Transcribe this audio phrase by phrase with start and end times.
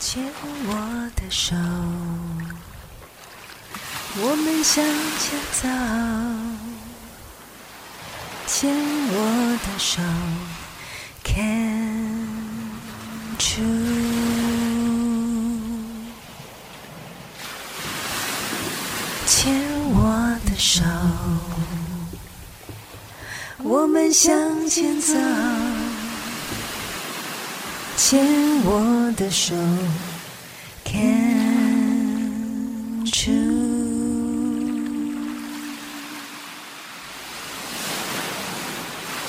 [0.00, 0.24] 牵
[0.66, 1.54] 我的手，
[4.16, 4.82] 我们向
[5.18, 5.68] 前走。
[8.46, 8.74] 牵
[9.12, 10.00] 我的手
[11.22, 12.16] ，Can
[13.38, 13.60] true。
[19.26, 19.52] 牵
[19.92, 20.00] 我
[20.46, 20.82] 的手，
[23.58, 25.14] 我们向前走。
[28.10, 28.26] 牵
[28.64, 29.54] 我的手。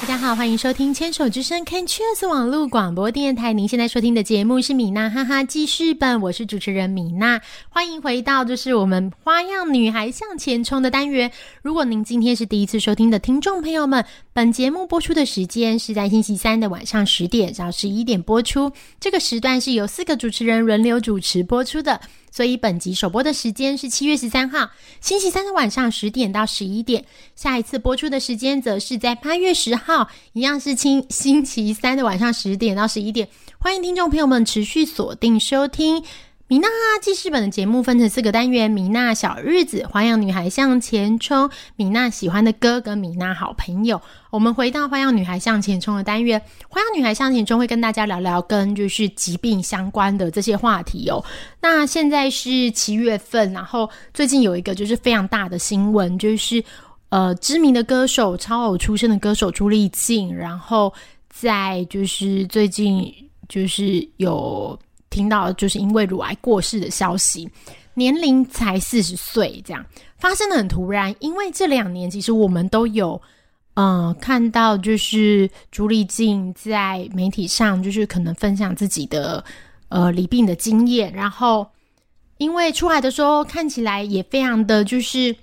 [0.01, 3.53] 大家好，欢迎收听《牵手之声》Can Cheers 网络广播电台。
[3.53, 7.39] 您现在收听的节目是米娜哈哈记事本，我是主持人米娜。
[7.69, 11.31] 欢迎回到就是我们花样女孩向前冲的单元。
[11.61, 18.71] 如果您今天是第一次收听的听众朋友们，本节目播出的时间是在星期三的晚上十点到十一点播出。
[18.99, 22.01] 这个时段是由四个主持人轮流主持播出的。
[22.31, 33.27] 所以本集首播的时间是七月十三号星期三的晚上十点到十一点，下一次播出的时间则是在八月十号，一样是星星期三的晚上十点到十一点。
[33.59, 36.03] 欢迎听众朋友们持续锁定收听。
[36.51, 36.67] 米娜
[37.01, 44.01] 记事本的节目分成四个单元：米娜小日子、花样女孩向前冲、米娜喜欢的歌跟米娜好朋友。
[44.31, 51.23] 我们回到花样女孩向前冲的单元，花样女孩向前冲会跟大家聊聊跟就是疾病相关的这些话题哦。
[51.61, 56.61] 那现在是七月份，然后最近有一个就是非常大的新闻，就是
[57.07, 60.93] 呃知名的歌手超偶出身的歌手朱丽静，然后
[61.29, 63.09] 在就是最近
[63.47, 64.77] 就是有。
[65.11, 67.47] 听到就是因为乳癌过世的消息，
[67.93, 69.85] 年龄才四十岁，这样
[70.17, 71.13] 发生的很突然。
[71.19, 73.21] 因为这两年其实我们都有，
[73.73, 79.43] 嗯，看到就是朱丽静在媒体上就是可能分享自己的
[79.89, 81.67] 呃离病的经验，然后
[82.37, 85.35] 因为出来的时候看起来也非常的就是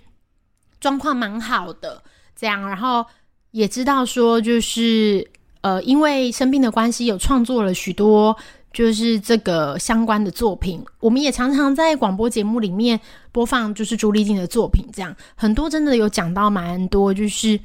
[0.81, 2.03] 状况蛮好的，
[2.34, 3.04] 这样，然后
[3.50, 8.34] 也知道说就是呃因为生病的关系有创作了许多。
[8.73, 13.01] 就是这个相关的作品，我们也常常在广播节目里面
[13.33, 17.59] 播放，就是朱丽静的作品，这样很多真的有讲到蛮多，就是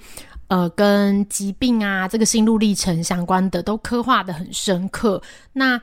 [0.47, 5.21] 呃跟疾病啊这个心路历程相关的，都刻画的很深刻。
[5.51, 5.79] 那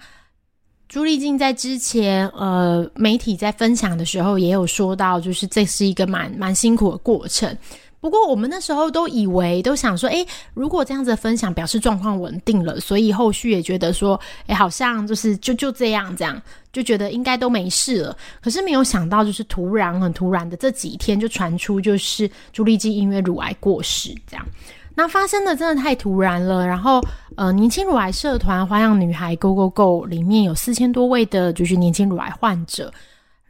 [0.89, 7.57] 朱丽静在之前呃媒体在分享的时候，也有说到，就是这是一个蛮蛮辛苦的过程。
[8.01, 16.41] 不过我们那时候都以为，都想说，诶，如果这样子分享，表示状况稳定了，所以后续也觉得说，诶，好像就是就就这样，这样
[16.73, 18.17] 就觉得应该都没事了。
[18.41, 24.47] 可是没有想到，就是突然很突然的这几天就传出，就是朱丽基因为乳癌过世，这样，
[24.95, 26.67] 那发生的真的太突然了。
[26.67, 27.03] 然后，
[27.37, 32.91] 呃，年轻乳癌社团花样女孩 Go Go Go 里面有四千多位的，就是年轻乳癌患者。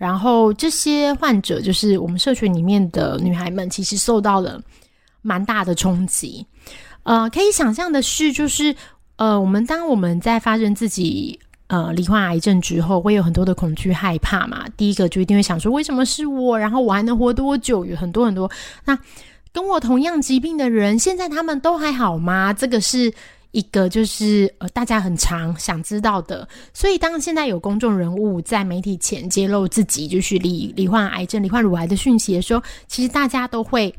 [0.00, 4.58] 然后这些患者就是我们社群里面的女孩们，其实受到了
[5.20, 6.46] 蛮大的冲击。
[7.02, 8.74] 呃，可以想象的是，就是
[9.16, 14.64] 呃，我们当我们在发生自己呃罹患癌症之后，会有很多的恐惧、害怕嘛。
[14.74, 16.58] 第一个就一定会想说，为什么是我？
[16.58, 17.84] 然后我还能活多久？
[17.84, 18.50] 有很多很多。
[18.86, 18.98] 那
[19.52, 22.54] 跟我同样疾病的人，现在他们都还好吗？
[22.54, 23.12] 这个是。
[23.52, 33.92] 一个就是呃，大家很常想知道的，所以当现在有公众人物在媒体前揭露自己就是罹罹患癌症、罹患乳癌的讯息的时候，其实大家都会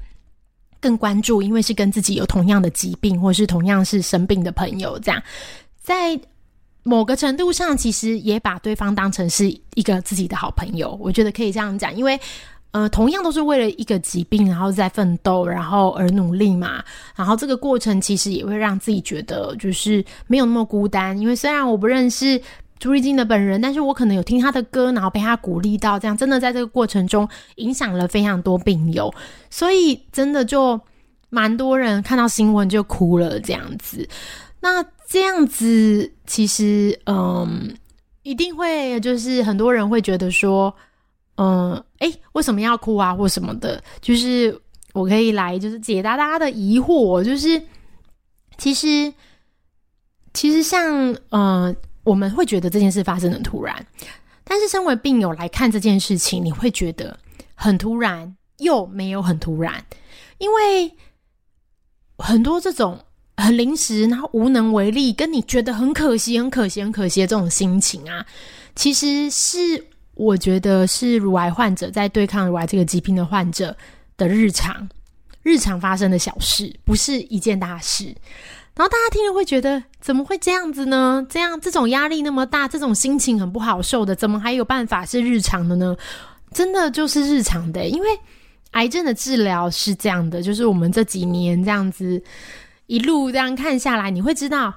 [0.79, 5.21] 更关注，因为是跟自己有同样的疾病或是同样是生病的朋友，这样
[5.81, 6.19] 在
[6.83, 10.97] 某个程度上，其实也把对方当成是一个自己的好朋友。
[11.01, 12.19] 我觉得可以这样讲，因为。
[12.71, 16.81] 呃，同样都是为了一个疾病，然后在奋斗，然后而努力嘛。
[17.17, 21.17] 然后这个过程其实也会让自己觉得就是没有那么孤单。
[21.19, 22.41] 因为虽然我不认识
[22.79, 29.13] 朱丽静的本人，但是我可能有听她的歌，然后被她鼓励到，这样真的在这个过程中影响了非常多病友。
[29.49, 30.79] 所以真的就
[31.29, 34.07] 蛮多人看到新闻就哭了这样子。
[34.61, 37.75] 那这样子其实嗯，
[38.23, 40.73] 一定会就是很多人会觉得说。
[41.43, 43.83] 嗯，哎，为什么要哭啊，或什么的？
[43.99, 44.55] 就是
[44.93, 47.23] 我可以来，就是解答大家的疑惑。
[47.23, 47.59] 就是
[48.59, 49.11] 其实，
[50.35, 53.83] 其实像呃，我们会觉得这件事发生的突然，
[54.43, 57.17] 但是身为病友来看这件事情，你会觉得
[57.55, 59.83] 很突然，又没有很突然，
[60.37, 60.93] 因为
[62.19, 63.03] 很多这种
[63.37, 68.23] 很临时，然后无能为力，跟你觉得很可惜、很可惜、很可惜的这种心情啊，
[68.75, 69.87] 其实是。
[70.21, 73.75] 我觉得是乳癌患者在对抗乳癌这个疾病的患者
[74.17, 74.87] 的日常，
[75.41, 78.05] 日常发生的小事，不是一件大事。
[78.75, 81.25] 然后大家听了会觉得怎么会这样子呢？
[81.27, 85.97] 这样这种压力那么大，这种心情很不好受的，怎么还有办法是日常的呢？
[86.53, 88.07] 真的就是日常的，因为
[88.71, 92.21] 癌症的治疗是这样的，就是我们这几年这样子
[92.85, 94.71] 一路这样看下来，你会知道，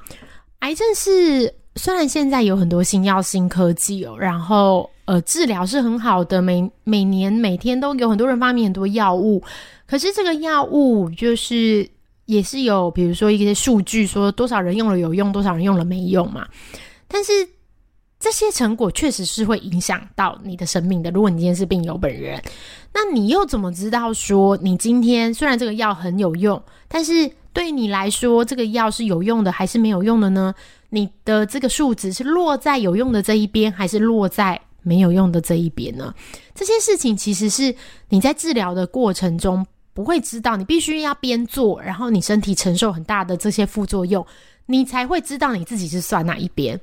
[0.61, 9.43] 癌症是虽然现在有很多新药、新科技哦，然后呃治疗是很好的，每每年每天都有很多人发明很多药物，
[9.87, 11.89] 可是这个药物就是
[12.27, 16.47] 也是有，比如说一些数据说多少人用了有用，多少人用了没用嘛，
[17.09, 17.33] 但是。
[18.21, 21.11] 这些成果确实是会影响到你的生命的。
[21.11, 22.43] 如果你今天是病友本人，
[22.95, 30.55] 那你又怎么知道说你今天虽然这个药很有用，但是对你来说这个药是有用的还是没有用的呢？
[30.89, 36.15] 你的这个数值是落在有用的这一边，还是落在没有用的这一边呢？
[36.55, 37.75] 这些事情其实是
[38.09, 44.25] 你在治疗的过程中不会知道，你必须要边做，然后你身体承受很大的这些副作用，
[44.67, 46.79] 你才会知道你自己是算哪一边。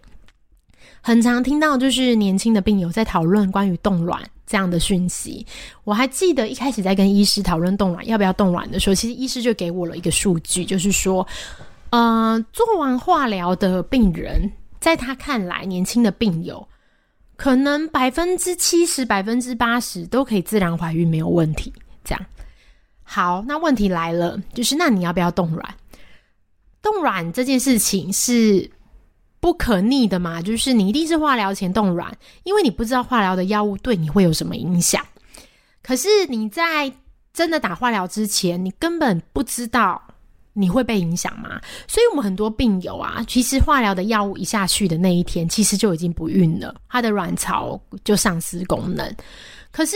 [1.01, 5.45] 很常听到就是年轻的病友在讨论关于冻卵这样的讯息。
[5.83, 11.25] 我还记得一开始在跟医师讨论冻卵要不要冻卵的时候，其实医师就给我了一个数据，就是说，
[11.89, 16.68] 呃，做完化疗的病人，在他看来，年轻的病友
[17.42, 21.74] 可能百分之七十、百分之八十都可以自然怀孕，没有问题。
[22.04, 22.24] 这样，
[23.02, 25.76] 好，那问题来了，就是那你要不要冻卵？
[26.84, 28.70] 冻卵这件事情是。
[29.40, 35.04] 不可逆的嘛，就是你一定是化疗前冻卵，因为你不知道化疗的药物对你会有什么影响。
[35.82, 36.94] 可是你在
[37.34, 40.00] 真的打化疗之前，你根本不知道
[40.53, 41.62] 你会被影响吗。
[41.88, 49.15] 所以我们很多病友啊，其实化疗的药物一下去的那一天，其实就已经不孕了，他的卵巢就丧失功能。
[49.71, 49.95] 可是，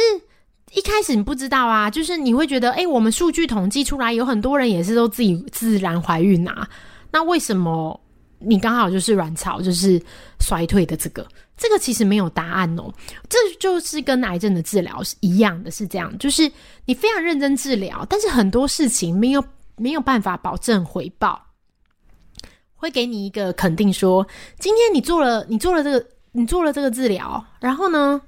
[0.73, 6.67] 一开始你不知道啊，就是你会觉得，哎，我们数据统计出来，有很多人也是都自己自然怀孕啊，
[7.11, 7.99] 那为什么？
[8.37, 9.99] 你刚好就是卵巢就是
[10.39, 11.25] 衰退的这个，
[11.57, 12.93] 这个其实没有答案哦。
[13.29, 16.51] 这就是跟癌症的治疗是一样的，是这样，就是
[16.85, 19.43] 你非常认真治疗，但是很多事情没有
[19.77, 21.47] 没有办法保证回报，
[22.75, 24.25] 会给你一个肯定说，
[24.59, 28.21] 今天你做了你做了这个你做了这个治疗，然后呢？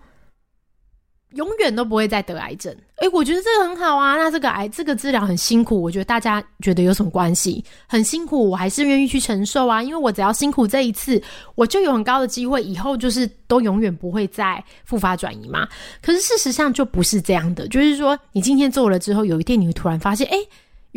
[1.31, 2.73] 永远都不会再得癌症。
[2.99, 4.15] 诶，我觉得这个很好啊。
[4.15, 7.63] 那这个癌这个治疗很辛苦，我觉得大家觉得有什么关系？
[7.85, 9.83] 很辛苦，我还是愿意去承受啊。
[9.83, 11.21] 因为我只要辛苦这一次，
[11.55, 15.67] 我就有很高的机会，以后就是都永远不会再复发转移嘛。
[16.01, 20.38] 可是事实上就不是这样的，就是说你今天做了之后，有一天你会突然发现，诶，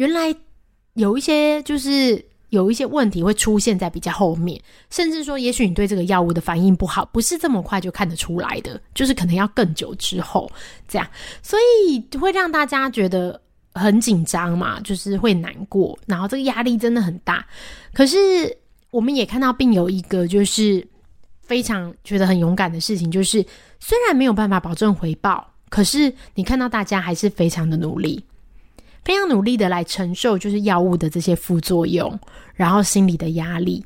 [0.01, 0.35] 原来
[0.95, 2.25] 有一些就是。
[2.51, 4.61] 有一些问题会出现在比较后面，
[4.91, 10.51] 甚至说，也许你对这个药物的反应不好，不是这么快就看得出来的，就是可能要更久之后
[10.89, 11.09] 这样，
[11.45, 11.57] 所
[11.87, 13.41] 以会让大家觉得
[13.75, 17.47] 很紧张嘛，就是会难过，然后这个压力真的很大。
[17.93, 18.53] 可是
[18.91, 20.85] 我们也看到病友一个就是
[21.43, 23.47] 非常觉得很勇敢的事情，就是
[23.79, 28.21] 虽然没有办法保证回报，可是你看到大家还是非常的努力。
[29.05, 32.19] 非常努力的来承受，就是药物的这些副作用，
[32.55, 33.85] 然后心理的压力，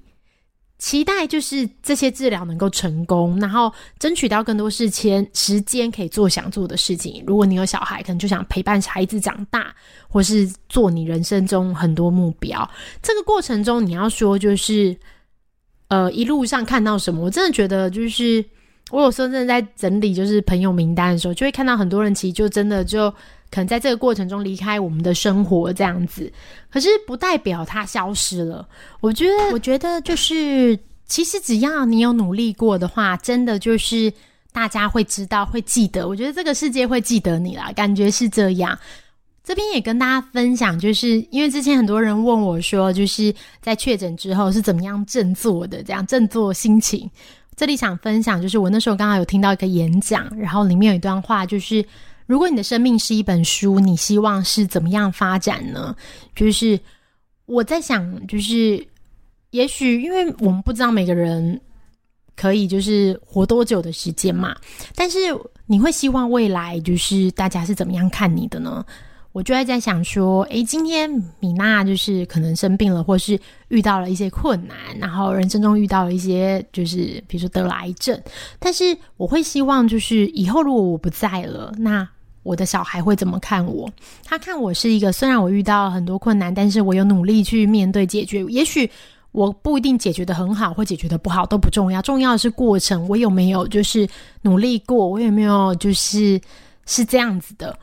[0.78, 7.22] 期待就是这些治疗能够成功，然后争取到更多事情时间可以做想做的事情。
[7.26, 9.74] 如果你有小孩，可能就想陪伴孩子长大，
[10.08, 12.68] 或是做你人生中很多目标。
[13.00, 14.94] 这个过程中，你要说就是，
[15.88, 18.44] 呃，一路上看到什么，我真的觉得就是，
[18.90, 23.14] 我有时候真的在整理就是朋友名单的时候，就会看到很多人其实就真的就。
[23.54, 26.32] 可能在这个过程中离开我们的生活这样子，
[26.68, 28.66] 可是不代表它消失了。
[29.00, 34.12] 我觉得，我觉得就是，其实只要你有努力过的话，真的就是
[34.50, 36.08] 大家会知道、会记得。
[36.08, 38.76] 我觉得这个世界会记得你啦，感觉是这样。
[39.44, 43.32] 这边也跟大家分享，就是因为之前很多人问我说，就是
[43.62, 47.08] 在确诊之后是怎么样振作的，这样振作心情。
[47.54, 51.84] 这里想分享，就是我那时候刚好有听到一个演讲，然后里面有一段话，就是。
[52.26, 55.94] 如果你的生命是一本书，你希望是怎么样发展呢？
[56.34, 56.78] 就是
[57.46, 58.86] 我在想，就是
[59.50, 61.60] 也许因为我们不知道每个人
[62.34, 64.56] 可以就是活多久的时间嘛，
[64.94, 65.18] 但是
[65.66, 68.84] 你会希望未来就是大家是怎么样看你的呢？
[69.32, 78.16] 我就在在想说，诶，今天米娜就是可能生病了，或是遇到了一些困难，然后人生中遇到了一些就是比如说得了癌症，
[78.60, 82.08] 但是我会希望就是以后如果我不在了，那
[82.44, 83.90] 我的小孩会怎么看我？
[84.24, 88.44] 他看我是一个，虽然我遇到很多困难，但是我有努力去面对解决。
[88.44, 88.88] 也许
[89.32, 93.08] 我不一定解决的很好，或解决的不好都不重要，重要的是过程。
[93.08, 94.08] 我有没有就是
[94.42, 95.08] 努力过？
[95.08, 96.40] 我有没有就是
[96.86, 97.76] 是这样子的？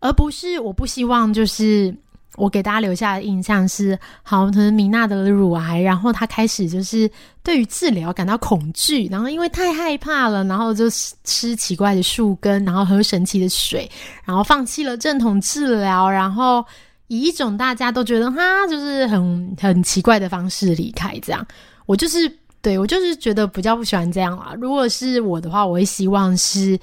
[0.00, 1.94] 而不是我不希望就是
[2.38, 7.10] 我给大家留下的印象是，好，可能米娜得了乳癌，然后她开始就是
[7.42, 10.88] 对于治疗感到恐惧，然后因为太害怕了，然后就
[11.24, 13.90] 吃奇怪的树根，然后喝神奇的水，
[14.24, 16.64] 然后放弃了正统治疗，然后
[17.08, 21.18] 以一种大家都觉得哈，就是很很奇怪的方式离开。
[21.20, 21.46] 这样，
[21.86, 24.54] 我就是对我就是觉得比较不喜欢这样啦。
[24.60, 26.78] 如果是我的话，我会希望是。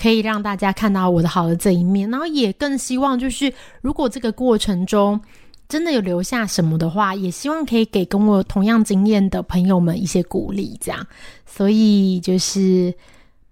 [0.00, 3.52] 可以让大家看到我的好的这一面，然后也更希望就是，
[3.82, 5.20] 如果这个过程中
[5.68, 11.06] 真的有留下什么的话，也希望可以给跟我同样经验的朋友们一些鼓励，这样。
[11.44, 12.92] 所以就是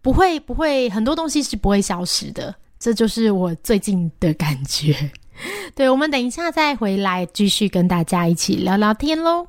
[0.00, 5.10] 不会不会很多东西是不会消失的，这就是我最近的感觉。
[5.74, 9.46] 对，我们等一下再回来继续跟大家一起聊聊天喽。